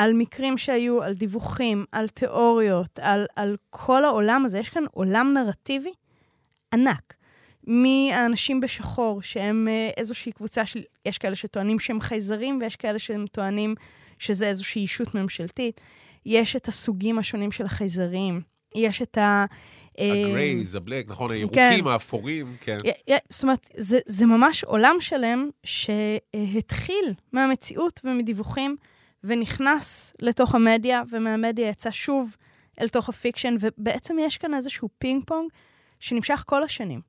[0.00, 4.58] על מקרים שהיו, על דיווחים, על תיאוריות, על, על כל העולם הזה.
[4.58, 5.92] יש כאן עולם נרטיבי
[6.74, 7.14] ענק.
[7.66, 10.82] מהאנשים בשחור, שהם אה, איזושהי קבוצה של...
[11.06, 13.74] יש כאלה שטוענים שהם חייזרים, ויש כאלה שהם טוענים
[14.18, 15.80] שזה איזושהי ישות ממשלתית.
[16.26, 18.40] יש את הסוגים השונים של החייזרים.
[18.74, 19.44] יש את ה...
[19.98, 21.86] אה, ה greys, ה black, נכון, הירוקים, כן.
[21.86, 22.78] האפורים, כן.
[23.30, 28.76] זאת אומרת, זה, זה ממש עולם שלם שהתחיל מהמציאות ומדיווחים,
[29.24, 32.36] ונכנס לתוך המדיה, ומהמדיה יצא שוב
[32.80, 35.50] אל תוך ה fiction, ובעצם יש כאן איזשהו פינג פונג
[36.00, 37.00] שנמשך כל השנים.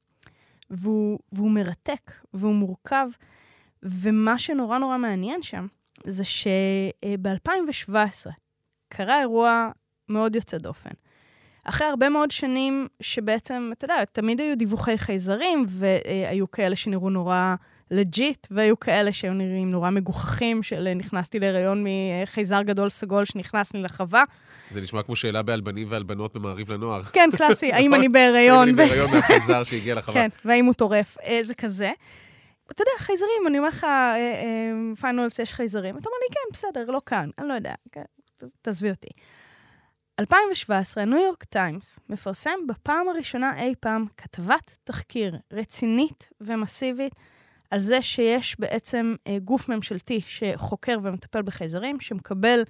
[0.69, 3.07] והוא, והוא מרתק, והוא מורכב,
[3.83, 5.67] ומה שנורא נורא מעניין שם,
[6.05, 7.93] זה שב-2017
[8.89, 9.69] קרה אירוע
[10.09, 10.89] מאוד יוצא דופן.
[11.63, 17.55] אחרי הרבה מאוד שנים שבעצם, אתה יודע, תמיד היו דיווחי חייזרים, והיו כאלה שנראו נורא
[17.91, 21.85] legit, והיו כאלה שהיו נראים נורא מגוחכים, של אה, נכנסתי להיריון
[22.23, 24.23] מחייזר גדול סגול שנכנס לי לחווה.
[24.69, 27.03] זה נשמע כמו שאלה באלבנים ואלבנות במעריב לנוער.
[27.03, 28.61] כן, קלאסי, האם אני האם בהיריון?
[28.61, 30.13] אני ו- בהיריון מהחייזר שהגיע לחווה.
[30.13, 31.17] כן, והאם הוא טורף.
[31.23, 31.91] אה, זה כזה.
[32.71, 35.97] אתה יודע, חייזרים, אני אומר לך, אה, finally יש חייזרים.
[35.97, 38.03] אתה אומר לי, כן, בסדר, לא כאן, אני לא יודע, כן,
[38.61, 39.09] תעזבי אותי.
[40.19, 47.13] 2017, הניו יורק טיימס מפרסם בפעם הראשונה אי פעם כתבת תחקיר רצינית ומסיבית
[47.71, 52.63] על זה שיש בעצם אה, גוף ממשלתי שחוקר ומטפל בחייזרים, שמקבל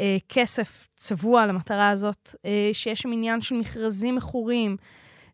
[0.00, 4.76] אה, כסף צבוע למטרה הזאת, אה, שיש שם עניין של מכרזים מכורים,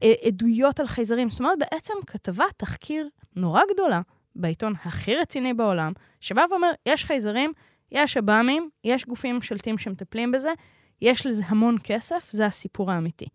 [0.03, 1.31] אה, עדויות על חייזרים.
[1.31, 4.01] זאת אומרת, בעצם כתבת תחקיר נורא גדולה
[4.37, 7.53] בעיתון הכי רציני בעולם, שבא ואומר, יש חייזרים,
[7.93, 10.53] יש עב"מים, יש גופים ממשלתיים שמטפלים בזה,
[11.01, 13.27] יש לזה המון כסף, זה הסיפור האמיתי.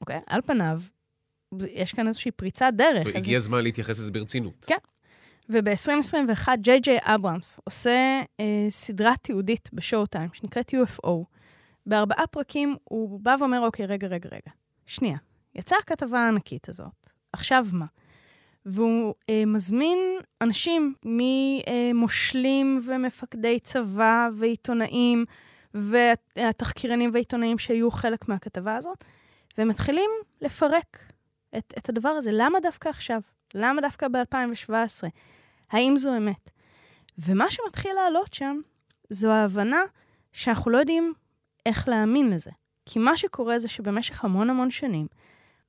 [0.00, 0.20] אוקיי?
[0.26, 0.80] על פניו,
[1.68, 3.06] יש כאן איזושהי פריצת דרך.
[3.06, 4.64] והגיע הזמן להתייחס לזה ברצינות.
[4.66, 4.76] כן.
[5.48, 11.10] וב-2021, ג'יי ג'יי אברהמס עושה אה, סדרה תיעודית בשואו טיים, שנקראת UFO.
[11.86, 14.52] בארבעה פרקים הוא בא ואומר, אוקיי, רגע, רגע, רגע.
[14.86, 15.16] שנייה,
[15.54, 17.86] יצאה הכתבה הענקית הזאת, עכשיו מה?
[18.66, 19.98] והוא אה, מזמין
[20.42, 25.24] אנשים ממושלים ומפקדי צבא ועיתונאים
[25.74, 29.04] והתחקירנים והעיתונאים שהיו חלק מהכתבה הזאת,
[29.58, 31.12] והם מתחילים לפרק
[31.58, 32.30] את, את הדבר הזה.
[32.32, 33.20] למה דווקא עכשיו?
[33.54, 34.72] למה דווקא ב-2017?
[35.70, 36.50] האם זו אמת?
[37.18, 38.60] ומה שמתחיל לעלות שם,
[39.10, 39.82] זו ההבנה
[40.32, 41.12] שאנחנו לא יודעים
[41.66, 42.50] איך להאמין לזה.
[42.86, 45.06] כי מה שקורה זה שבמשך המון המון שנים,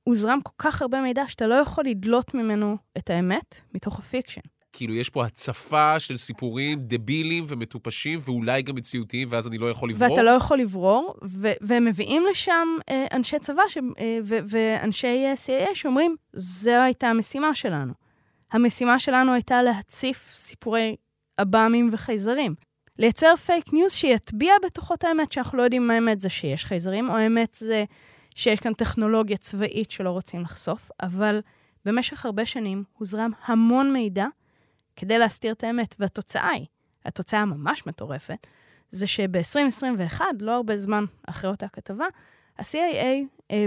[0.04, 4.40] הוזרם כל כך הרבה מידע שאתה לא יכול לדלות ממנו את האמת מתוך ה fiction.
[4.76, 9.90] כאילו, יש פה הצפה של סיפורים דבילים ומטופשים, ואולי גם מציאותיים, ואז אני לא יכול
[9.90, 10.10] לברור.
[10.10, 15.24] ואתה לא יכול לברור, ו- והם מביאים לשם אה, אנשי צבא ש- אה, ו- ואנשי
[15.26, 17.92] אה, CIA שאומרים, זו הייתה המשימה שלנו.
[18.52, 20.96] המשימה שלנו הייתה להציף סיפורי
[21.36, 22.54] עב"מים וחייזרים.
[22.98, 27.10] לייצר פייק ניוז שיטביע בתוכו את האמת, שאנחנו לא יודעים מה האמת זה שיש חייזרים,
[27.10, 27.84] או האמת זה
[28.34, 31.40] שיש כאן טכנולוגיה צבאית שלא רוצים לחשוף, אבל
[31.84, 34.26] במשך הרבה שנים הוזרם המון מידע
[34.96, 36.66] כדי להסתיר את האמת, והתוצאה היא,
[37.04, 38.46] התוצאה הממש מטורפת,
[38.90, 42.06] זה שב-2021, לא הרבה זמן אחרי אותה כתבה,
[42.58, 43.04] ה-CIA
[43.50, 43.66] אה,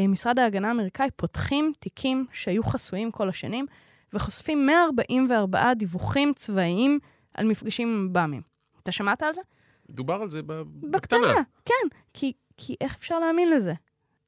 [0.00, 3.66] ומשרד ההגנה האמריקאי פותחים תיקים שהיו חסויים כל השנים,
[4.12, 6.98] וחושפים 144 דיווחים צבאיים
[7.34, 8.42] על מפגשים עם עב"מים.
[8.82, 9.40] אתה שמעת על זה?
[9.90, 11.42] דובר על זה ב- בקטנה, בקטנה.
[11.64, 11.88] כן.
[12.14, 13.74] כי, כי איך אפשר להאמין לזה?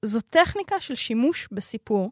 [0.02, 2.10] זו טכניקה של שימוש בסיפור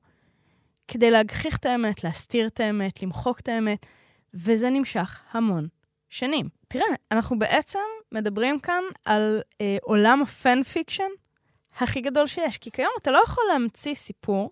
[0.88, 3.86] כדי להגחיך את האמת, להסתיר את האמת, למחוק את האמת,
[4.34, 5.68] וזה נמשך המון,
[6.10, 6.48] שנים.
[6.68, 7.78] תראה, אנחנו בעצם
[8.12, 11.08] מדברים כאן על אה, עולם ה fan fiction
[11.78, 14.50] הכי גדול שיש, כי כיום אתה לא יכול להמציא סיפור,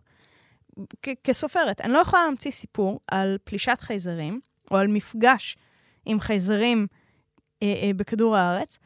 [1.25, 5.57] כסופרת, אני לא יכולה להמציא סיפור על פלישת חייזרים, או על מפגש
[6.07, 6.87] עם חייזרים
[7.63, 8.79] אה, אה, בכדור הארץ,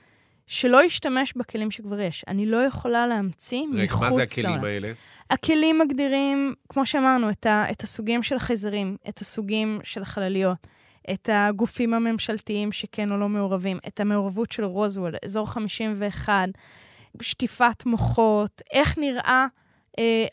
[0.49, 2.25] שלא ישתמש בכלים שכבר יש.
[2.29, 4.65] אני לא יכולה להמציא מחוץ רגע, מה זה הכלים לעולם.
[4.65, 4.93] האלה?
[5.31, 10.67] הכלים מגדירים, כמו שאמרנו, את, ה, את הסוגים של החייזרים, את הסוגים של החלליות,
[11.11, 16.49] את הגופים הממשלתיים שכן או לא מעורבים, את המעורבות של רוזוול, אזור 51,
[17.23, 19.47] שטיפת מוחות, איך נראה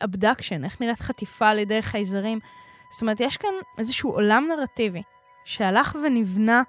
[0.04, 2.40] אבדקשן, איך נראית חטיפה על ידי חייזרים.
[2.92, 5.02] זאת אומרת, יש כאן איזשהו עולם נרטיבי
[5.46, 6.62] שהלך ונבנה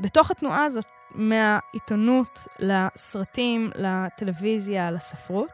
[0.00, 5.52] בתוך התנועה הזאת, מהעיתונות לסרטים, לטלוויזיה, לספרות,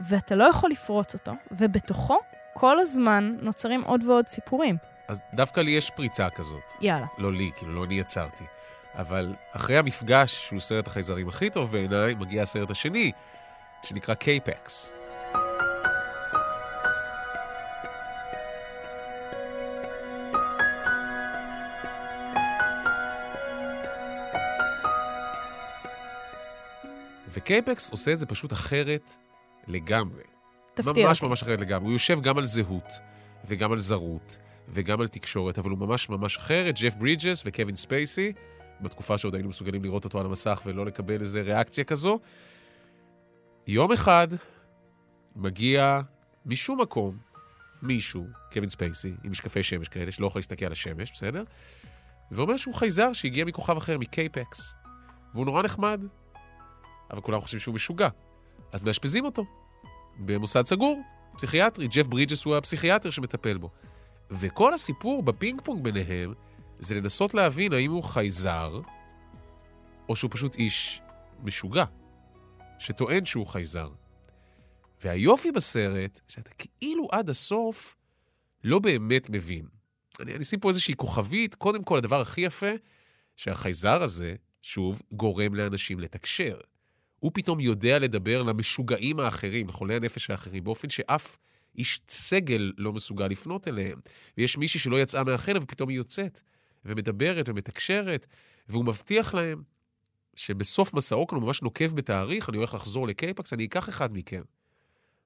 [0.00, 2.18] ואתה לא יכול לפרוץ אותו, ובתוכו
[2.54, 4.76] כל הזמן נוצרים עוד ועוד סיפורים.
[5.08, 6.72] אז דווקא לי יש פריצה כזאת.
[6.80, 7.06] יאללה.
[7.18, 8.44] לא לי, כאילו, לא אני יצרתי.
[8.94, 13.12] אבל אחרי המפגש, שהוא סרט החייזרים הכי טוב בעיניי, מגיע הסרט השני,
[13.82, 14.94] שנקרא קייפקס.
[27.32, 29.16] ו K-PAX עושה את זה פשוט אחרת
[29.66, 30.22] לגמרי.
[30.74, 31.22] תפתיע ממש.
[31.22, 31.86] ממש אחרת לגמרי.
[31.86, 32.88] הוא יושב גם על זהות,
[33.44, 34.38] וגם על זרות,
[34.68, 36.74] וגם על תקשורת, אבל הוא ממש ממש אחרת.
[36.80, 38.32] ג'ף ברידג'ס וקווין ספייסי,
[38.80, 42.20] בתקופה שעוד היינו מסוגלים לראות אותו על המסך ולא לקבל איזה ריאקציה כזו.
[43.66, 44.28] יום אחד
[45.36, 46.00] מגיע
[46.46, 47.18] משום מקום
[47.82, 51.42] מישהו, קווין ספייסי, עם משקפי שמש כאלה, שלא יכול להסתכל על השמש, בסדר?
[52.30, 54.74] ואומר שהוא חייזר שהגיע מכוכב אחר, מ K-PAX.
[55.34, 56.04] והוא נורא נחמד,
[57.10, 58.08] אבל כולם חושבים שהוא משוגע.
[58.72, 59.44] אז מאשפזים אותו
[60.18, 61.02] במוסד סגור,
[61.36, 61.88] פסיכיאטרי.
[61.88, 63.70] ג'ף ברידג'ס הוא הפסיכיאטר שמטפל בו.
[64.30, 66.34] וכל הסיפור בפינג פונג ביניהם
[66.78, 68.80] זה לנסות להבין האם הוא חייזר,
[70.08, 71.00] או שהוא פשוט איש
[71.42, 71.84] משוגע,
[72.78, 73.90] שטוען שהוא חייזר.
[75.04, 77.96] והיופי בסרט, שאתה כאילו עד הסוף
[78.64, 79.66] לא באמת מבין.
[80.20, 81.54] אני, אשים פה איזושהי כוכבית.
[81.54, 82.70] קודם כל, הדבר הכי יפה,
[83.36, 86.56] שהחייזר הזה, שוב, גורם לאנשים לתקשר.
[87.20, 91.36] הוא פתאום יודע לדבר למשוגעים האחרים, לחולי הנפש האחרים, באופן שאף
[91.78, 93.98] איש סגל לא מסוגל לפנות אליהם.
[94.38, 96.40] ויש מישהי שלא יצאה מהחדר ופתאום היא יוצאת,
[96.84, 98.26] ומדברת ומתקשרת,
[98.68, 99.62] והוא מבטיח להם
[100.34, 104.42] שבסוף מסעו, כאן הוא ממש נוקב בתאריך, אני הולך לחזור לקייפקס, אני אקח אחד מכם.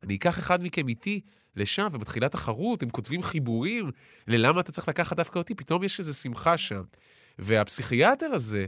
[0.03, 1.21] אני אקח אחד מכם איתי
[1.57, 3.91] לשם, ומתחילה תחרות, הם כותבים חיבורים
[4.29, 6.83] ללמה אתה צריך לקחת דווקא אותי, פתאום יש איזו שמחה שם.
[7.39, 8.67] והפסיכיאטר הזה,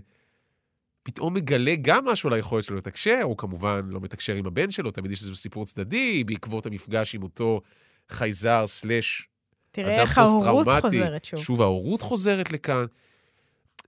[1.04, 4.90] פתאום מגלה גם משהו על היכולת שלו לתקשר, הוא כמובן לא מתקשר עם הבן שלו,
[4.90, 7.60] תמיד יש איזה סיפור צדדי, בעקבות המפגש עם אותו
[8.08, 9.28] חייזר סלאש
[9.72, 10.66] תראה איך ההורות.
[10.80, 11.40] חוזרת שוב.
[11.40, 12.84] שוב, ההורות חוזרת לכאן.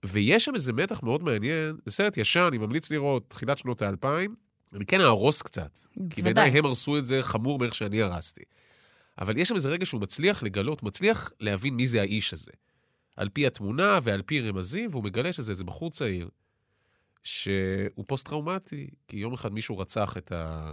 [0.05, 4.35] ויש שם איזה מתח מאוד מעניין, זה סרט ישן, אני ממליץ לראות, תחילת שנות האלפיים.
[4.75, 5.79] אני כן אהרוס קצת,
[6.11, 6.23] כי בוודאי.
[6.23, 8.43] בעיניי הם הרסו את זה חמור מאיך שאני הרסתי.
[9.19, 12.51] אבל יש שם איזה רגע שהוא מצליח לגלות, מצליח להבין מי זה האיש הזה.
[13.17, 16.29] על פי התמונה ועל פי רמזים, והוא מגלה שזה איזה בחור צעיר,
[17.27, 20.73] שהוא פוסט-טראומטי, כי יום אחד מישהו רצח את, ה...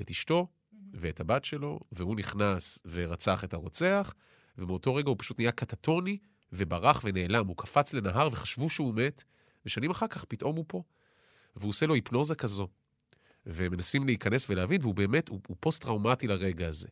[0.00, 0.46] את אשתו
[0.92, 4.14] ואת הבת שלו, והוא נכנס ורצח את הרוצח,
[4.58, 6.18] ומאותו רגע הוא פשוט נהיה קטטוני,
[6.52, 7.46] וברח ונעלם.
[7.46, 9.24] הוא קפץ לנהר וחשבו שהוא מת,
[9.66, 10.82] ושנים אחר כך פתאום הוא פה.
[11.56, 12.68] והוא עושה לו היפנוזה כזו.
[13.46, 16.88] ומנסים להיכנס ולהבין, והוא באמת, הוא, הוא פוסט-טראומטי לרגע הזה.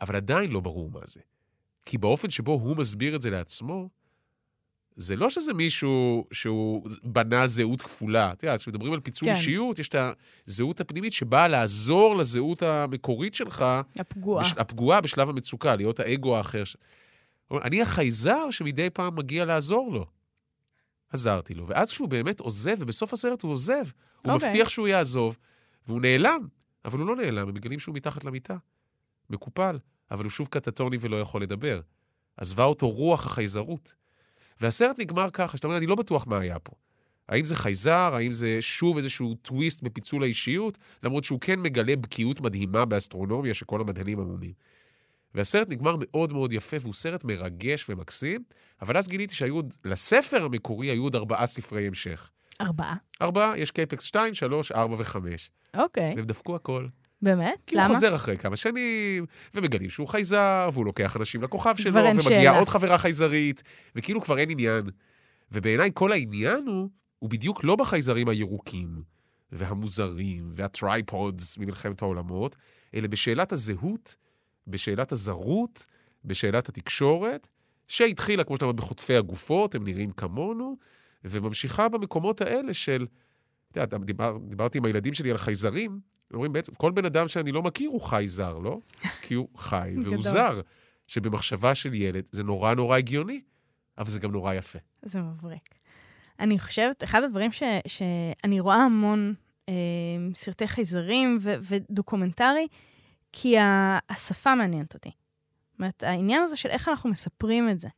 [0.00, 1.20] אבל עדיין לא ברור מה זה.
[1.86, 3.88] כי באופן שבו הוא מסביר את זה לעצמו,
[4.96, 8.32] זה לא שזה מישהו שהוא בנה זהות כפולה.
[8.32, 9.34] את יודעת, כשמדברים על פיצול כן.
[9.34, 9.94] אישיות, יש את
[10.48, 13.64] הזהות הפנימית שבאה לעזור לזהות המקורית שלך,
[13.98, 14.44] הפגועה.
[14.44, 14.54] בש...
[14.56, 16.62] הפגועה בשלב המצוקה, להיות האגו האחר.
[17.48, 20.06] הוא אני החייזר שמדי פעם מגיע לעזור לו.
[21.12, 21.66] עזרתי לו.
[21.68, 23.84] ואז כשהוא באמת עוזב, ובסוף הסרט הוא עוזב,
[24.22, 24.48] הוא אוקיי.
[24.48, 25.36] מבטיח שהוא יעזוב,
[25.86, 26.46] והוא נעלם.
[26.84, 28.56] אבל הוא לא נעלם, הם מגלים שהוא מתחת למיטה.
[29.30, 29.78] מקופל,
[30.10, 31.80] אבל הוא שוב קטטוני ולא יכול לדבר.
[32.36, 33.94] עזבה אותו רוח החייזרות.
[34.60, 36.72] והסרט נגמר ככה, שאתה אומר, אני לא בטוח מה היה פה.
[37.28, 38.14] האם זה חייזר?
[38.14, 40.78] האם זה שוב איזשהו טוויסט בפיצול האישיות?
[41.02, 44.52] למרות שהוא כן מגלה בקיאות מדהימה באסטרונומיה שכל המדענים עמומים.
[45.34, 48.44] והסרט נגמר מאוד מאוד יפה, והוא סרט מרגש ומקסים,
[48.82, 52.30] אבל אז גיליתי שהיו עוד, לספר המקורי היו עוד ארבעה ספרי המשך.
[52.60, 52.94] ארבעה.
[53.22, 55.16] ארבעה, יש K-PAX 2, 3, 4 ו-5.
[55.76, 56.14] אוקיי.
[56.16, 56.86] והם דפקו הכל.
[57.24, 57.58] באמת?
[57.66, 57.94] כי הוא למה?
[57.94, 62.58] חוזר אחרי כמה שנים, ומגלים שהוא חייזר, והוא לוקח אנשים לכוכב שלו, ומגיעה שאלה.
[62.58, 63.62] עוד חברה חייזרית,
[63.96, 64.84] וכאילו כבר אין עניין.
[65.52, 69.02] ובעיניי כל העניין הוא, הוא בדיוק לא בחייזרים הירוקים,
[69.52, 72.56] והמוזרים, וה tripods ממלחמת העולמות,
[72.94, 74.16] אלא בשאלת הזהות,
[74.66, 75.86] בשאלת הזרות,
[76.24, 77.48] בשאלת התקשורת,
[77.88, 80.76] שהתחילה, כמו שאתה אומר, בחוטפי הגופות, הם נראים כמונו,
[81.24, 83.06] וממשיכה במקומות האלה של...
[83.72, 86.00] אתה יודע, דיבר, דיברתי עם הילדים שלי על חייזרים,
[86.34, 88.78] אומרים בעצם, כל בן אדם שאני לא מכיר הוא חי זר, לא?
[89.22, 90.22] כי הוא חי והוא.
[90.22, 90.60] זר.
[91.08, 93.40] שבמחשבה של ילד זה נורא נורא הגיוני,
[93.98, 94.78] אבל זה גם נורא יפה.
[95.02, 95.74] זה מבריק.
[96.40, 99.34] אני חושבת, אחד הדברים ש, שאני רואה המון
[99.68, 99.74] אה,
[100.34, 102.66] סרטי חייזרים ו, ודוקומנטרי,
[103.32, 105.10] כי ה, השפה מעניינת אותי.
[105.10, 107.88] זאת אומרת, העניין הזה של איך אנחנו מספרים את זה.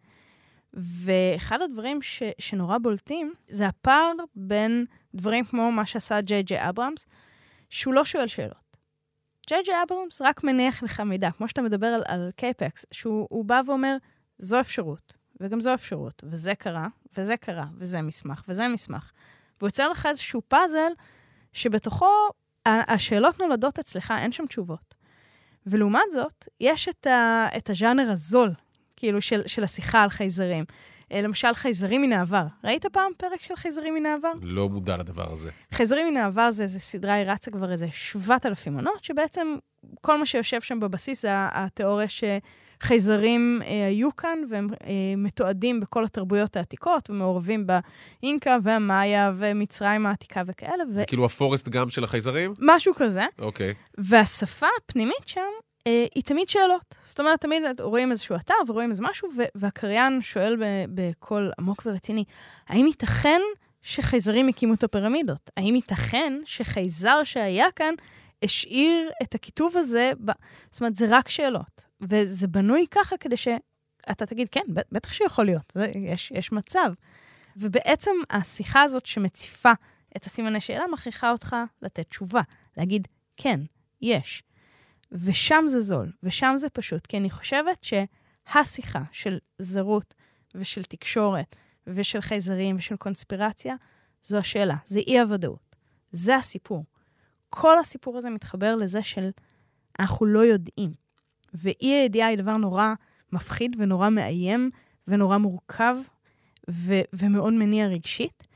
[0.75, 7.07] ואחד הדברים ש, שנורא בולטים, זה הפער בין דברים כמו מה שעשה ג'יי ג'יי אברהמס,
[7.71, 8.77] שהוא לא שואל שאלות.
[9.49, 13.45] ג'יי ג'יי אברהמס רק מניח לך מידע, כמו שאתה מדבר על, על K-PAX, שהוא הוא
[13.45, 13.97] בא ואומר,
[14.39, 19.13] זו אפשרות, וגם זו אפשרות, וזה קרה, וזה קרה, וזה מסמך, וזה מסמך.
[19.59, 20.93] והוא יוצר לך איזשהו פאזל
[21.53, 22.09] שבתוכו
[22.67, 24.95] השאלות נולדות אצלך, אין שם תשובות.
[25.67, 28.51] ולעומת זאת, יש את, ה, את הז'אנר הזול,
[28.97, 30.65] כאילו, של, של השיחה על חייזרים.
[31.13, 32.47] אה, למשל, חייזרים מן העבר.
[32.65, 34.33] ראית פעם פרק של חייזרים מן העבר?
[34.43, 35.51] לא מודע לדבר הזה.
[35.73, 39.57] חייזרים מן העבר זה איזה סדרה, היא רצה כבר איזה 7,000 עונות, שבעצם
[40.01, 46.05] כל מה שיושב שם בבסיס זה התיאוריה שחייזרים אה, היו כאן, והם אה, מתועדים בכל
[46.05, 52.55] התרבויות העתיקות, ומעורבים באינקה והמאיה ומצרים העתיקה וכאלה, ו- זה כאילו הפורסט גם של החייזרים?
[52.61, 53.25] משהו כזה.
[53.39, 53.75] אוקיי.
[53.99, 55.41] והשפה הפנימית שם
[56.15, 56.95] היא תמיד שאלות.
[57.05, 60.57] זאת אומרת, תמיד רואים איזשהו אתר ורואים איזה משהו, והקריין שואל
[60.95, 62.25] בקול עמוק ורציני,
[62.69, 63.41] האם ייתכן
[63.83, 65.51] שחייזרים הקימו את הפירמידות?
[65.57, 67.95] האם ייתכן שחייזר שהיה כאן
[68.43, 70.13] השאיר את הכיתוב הזה?
[70.25, 70.31] ב...
[70.71, 71.85] זאת אומרת, זה רק שאלות.
[72.01, 76.93] וזה בנוי ככה כדי שאתה תגיד, כן, בטח שיכול להיות, זה, יש, יש מצב.
[77.57, 79.73] ובעצם השיחה הזאת שמציפה
[80.17, 82.41] את הסימני שאלה מכריחה אותך לתת תשובה,
[82.77, 83.61] להגיד, כן,
[84.03, 84.43] יש.
[85.13, 90.15] ושם זה זול, ושם זה פשוט, כי אני חושבת שהשיחה של זרות
[90.55, 93.75] ושל תקשורת ושל חייזרים ושל קונספירציה,
[94.23, 95.77] זו השאלה, זה אי-הוודאות.
[96.13, 96.85] זה הסיפור.
[97.51, 99.31] כל הסיפור הזה מתחבר לזה של
[100.01, 100.91] אנחנו לא יודעים.
[101.55, 102.95] ואי-הידיעה היא דבר נורא
[103.33, 104.71] מפחיד ונורא מאיים
[105.09, 105.97] ונורא מורכב
[106.71, 108.47] ו- ומאוד מניע רגשית.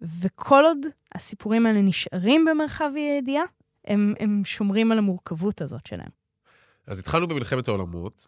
[0.00, 0.78] וכל עוד
[1.14, 3.44] הסיפורים האלה נשארים במרחב אי-הידיעה,
[3.84, 6.10] הם, הם שומרים על המורכבות הזאת שלהם.
[6.86, 8.26] אז התחלנו במלחמת העולמות,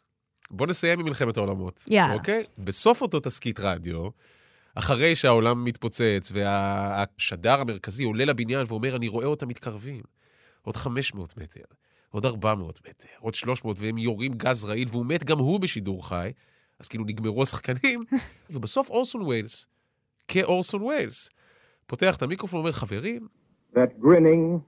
[0.51, 1.85] בואו נסיים עם מלחמת העולמות.
[1.89, 2.15] יאללה.
[2.15, 2.45] אוקיי?
[2.59, 4.09] בסוף אותו תסקית רדיו,
[4.75, 10.03] אחרי שהעולם מתפוצץ והשדר המרכזי עולה לבניין ואומר, אני רואה אותם מתקרבים.
[10.63, 11.63] עוד 500 מטר,
[12.11, 16.33] עוד 400 מטר, עוד 300, והם יורים גז רעיל, והוא מת גם הוא בשידור חי,
[16.81, 18.05] אז כאילו נגמרו השחקנים,
[18.51, 19.67] ובסוף אורסון ויילס,
[20.29, 21.31] כאורסון ויילס,
[21.87, 23.29] פותח את המיקרופון ואומר, חברים,
[23.75, 24.61] That grinning,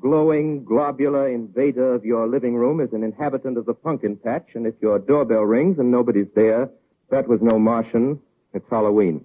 [0.00, 4.66] glowing, globular invader of your living room is an inhabitant of the pumpkin patch, and
[4.66, 6.68] if your doorbell rings and nobody's there,
[7.10, 8.18] that was no Martian,
[8.54, 9.20] it's Halloween.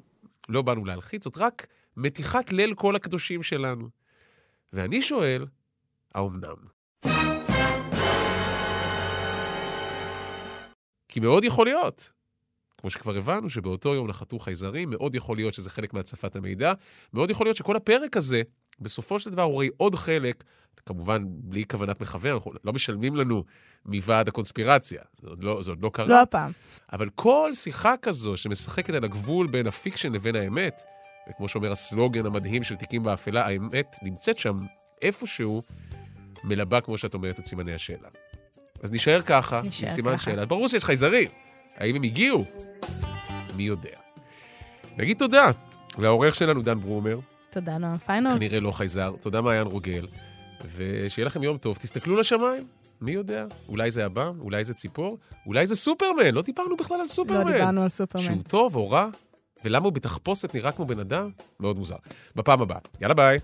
[0.49, 3.87] לא באנו להלחיץ, זאת רק מתיחת ליל כל הקדושים שלנו.
[4.73, 5.45] ואני שואל,
[6.15, 6.55] האומנם?
[11.09, 12.11] כי מאוד יכול להיות.
[12.77, 16.73] כמו שכבר הבנו שבאותו יום נחתו חייזרים, מאוד יכול להיות שזה חלק מהצפת המידע,
[17.13, 18.41] מאוד יכול להיות שכל הפרק הזה,
[18.81, 20.43] בסופו של דבר הוא הרי עוד חלק,
[20.85, 23.43] כמובן בלי כוונת מכוון, אנחנו לא משלמים לנו
[23.85, 26.07] מוועד הקונספירציה, זה עוד לא, זה עוד לא קרה.
[26.07, 26.51] לא הפעם.
[26.93, 30.81] אבל כל שיחה כזו שמשחקת על הגבול בין ה fiction לבין האמת,
[31.29, 34.57] וכמו שאומר הסלוגן המדהים של תיקים באפלה, האמת נמצאת שם
[35.01, 35.63] איפשהו,
[36.43, 38.09] מלבה, כמו שאת אומרת, את סימני השאלה.
[38.83, 40.23] אז נישאר ככה, נישאר עם סימן ככה.
[40.23, 40.45] שאלה.
[40.45, 41.29] ברור שיש חייזרים.
[41.75, 42.45] האם הם הגיעו?
[43.55, 43.97] מי יודע.
[44.97, 45.51] נגיד תודה
[45.97, 48.33] לעורך שלנו, דן ברומר, תודה, נועם פיינהולץ.
[48.35, 50.07] כנראה לא חייזר, תודה מעיין רוגל,
[50.75, 52.67] ושיהיה לכם יום טוב, תסתכלו לשמיים,
[53.01, 57.07] מי יודע, אולי זה הבא, אולי זה ציפור, אולי זה סופרמן, לא דיברנו בכלל על
[57.07, 57.47] סופרמן.
[57.47, 58.25] לא דיברנו על סופרמן.
[58.25, 59.07] שהוא טוב או רע,
[59.65, 61.29] ולמה הוא בתחפושת נראה כמו בן אדם?
[61.59, 61.95] מאוד מוזר.
[62.35, 62.79] בפעם הבאה.
[63.01, 63.39] יאללה ביי.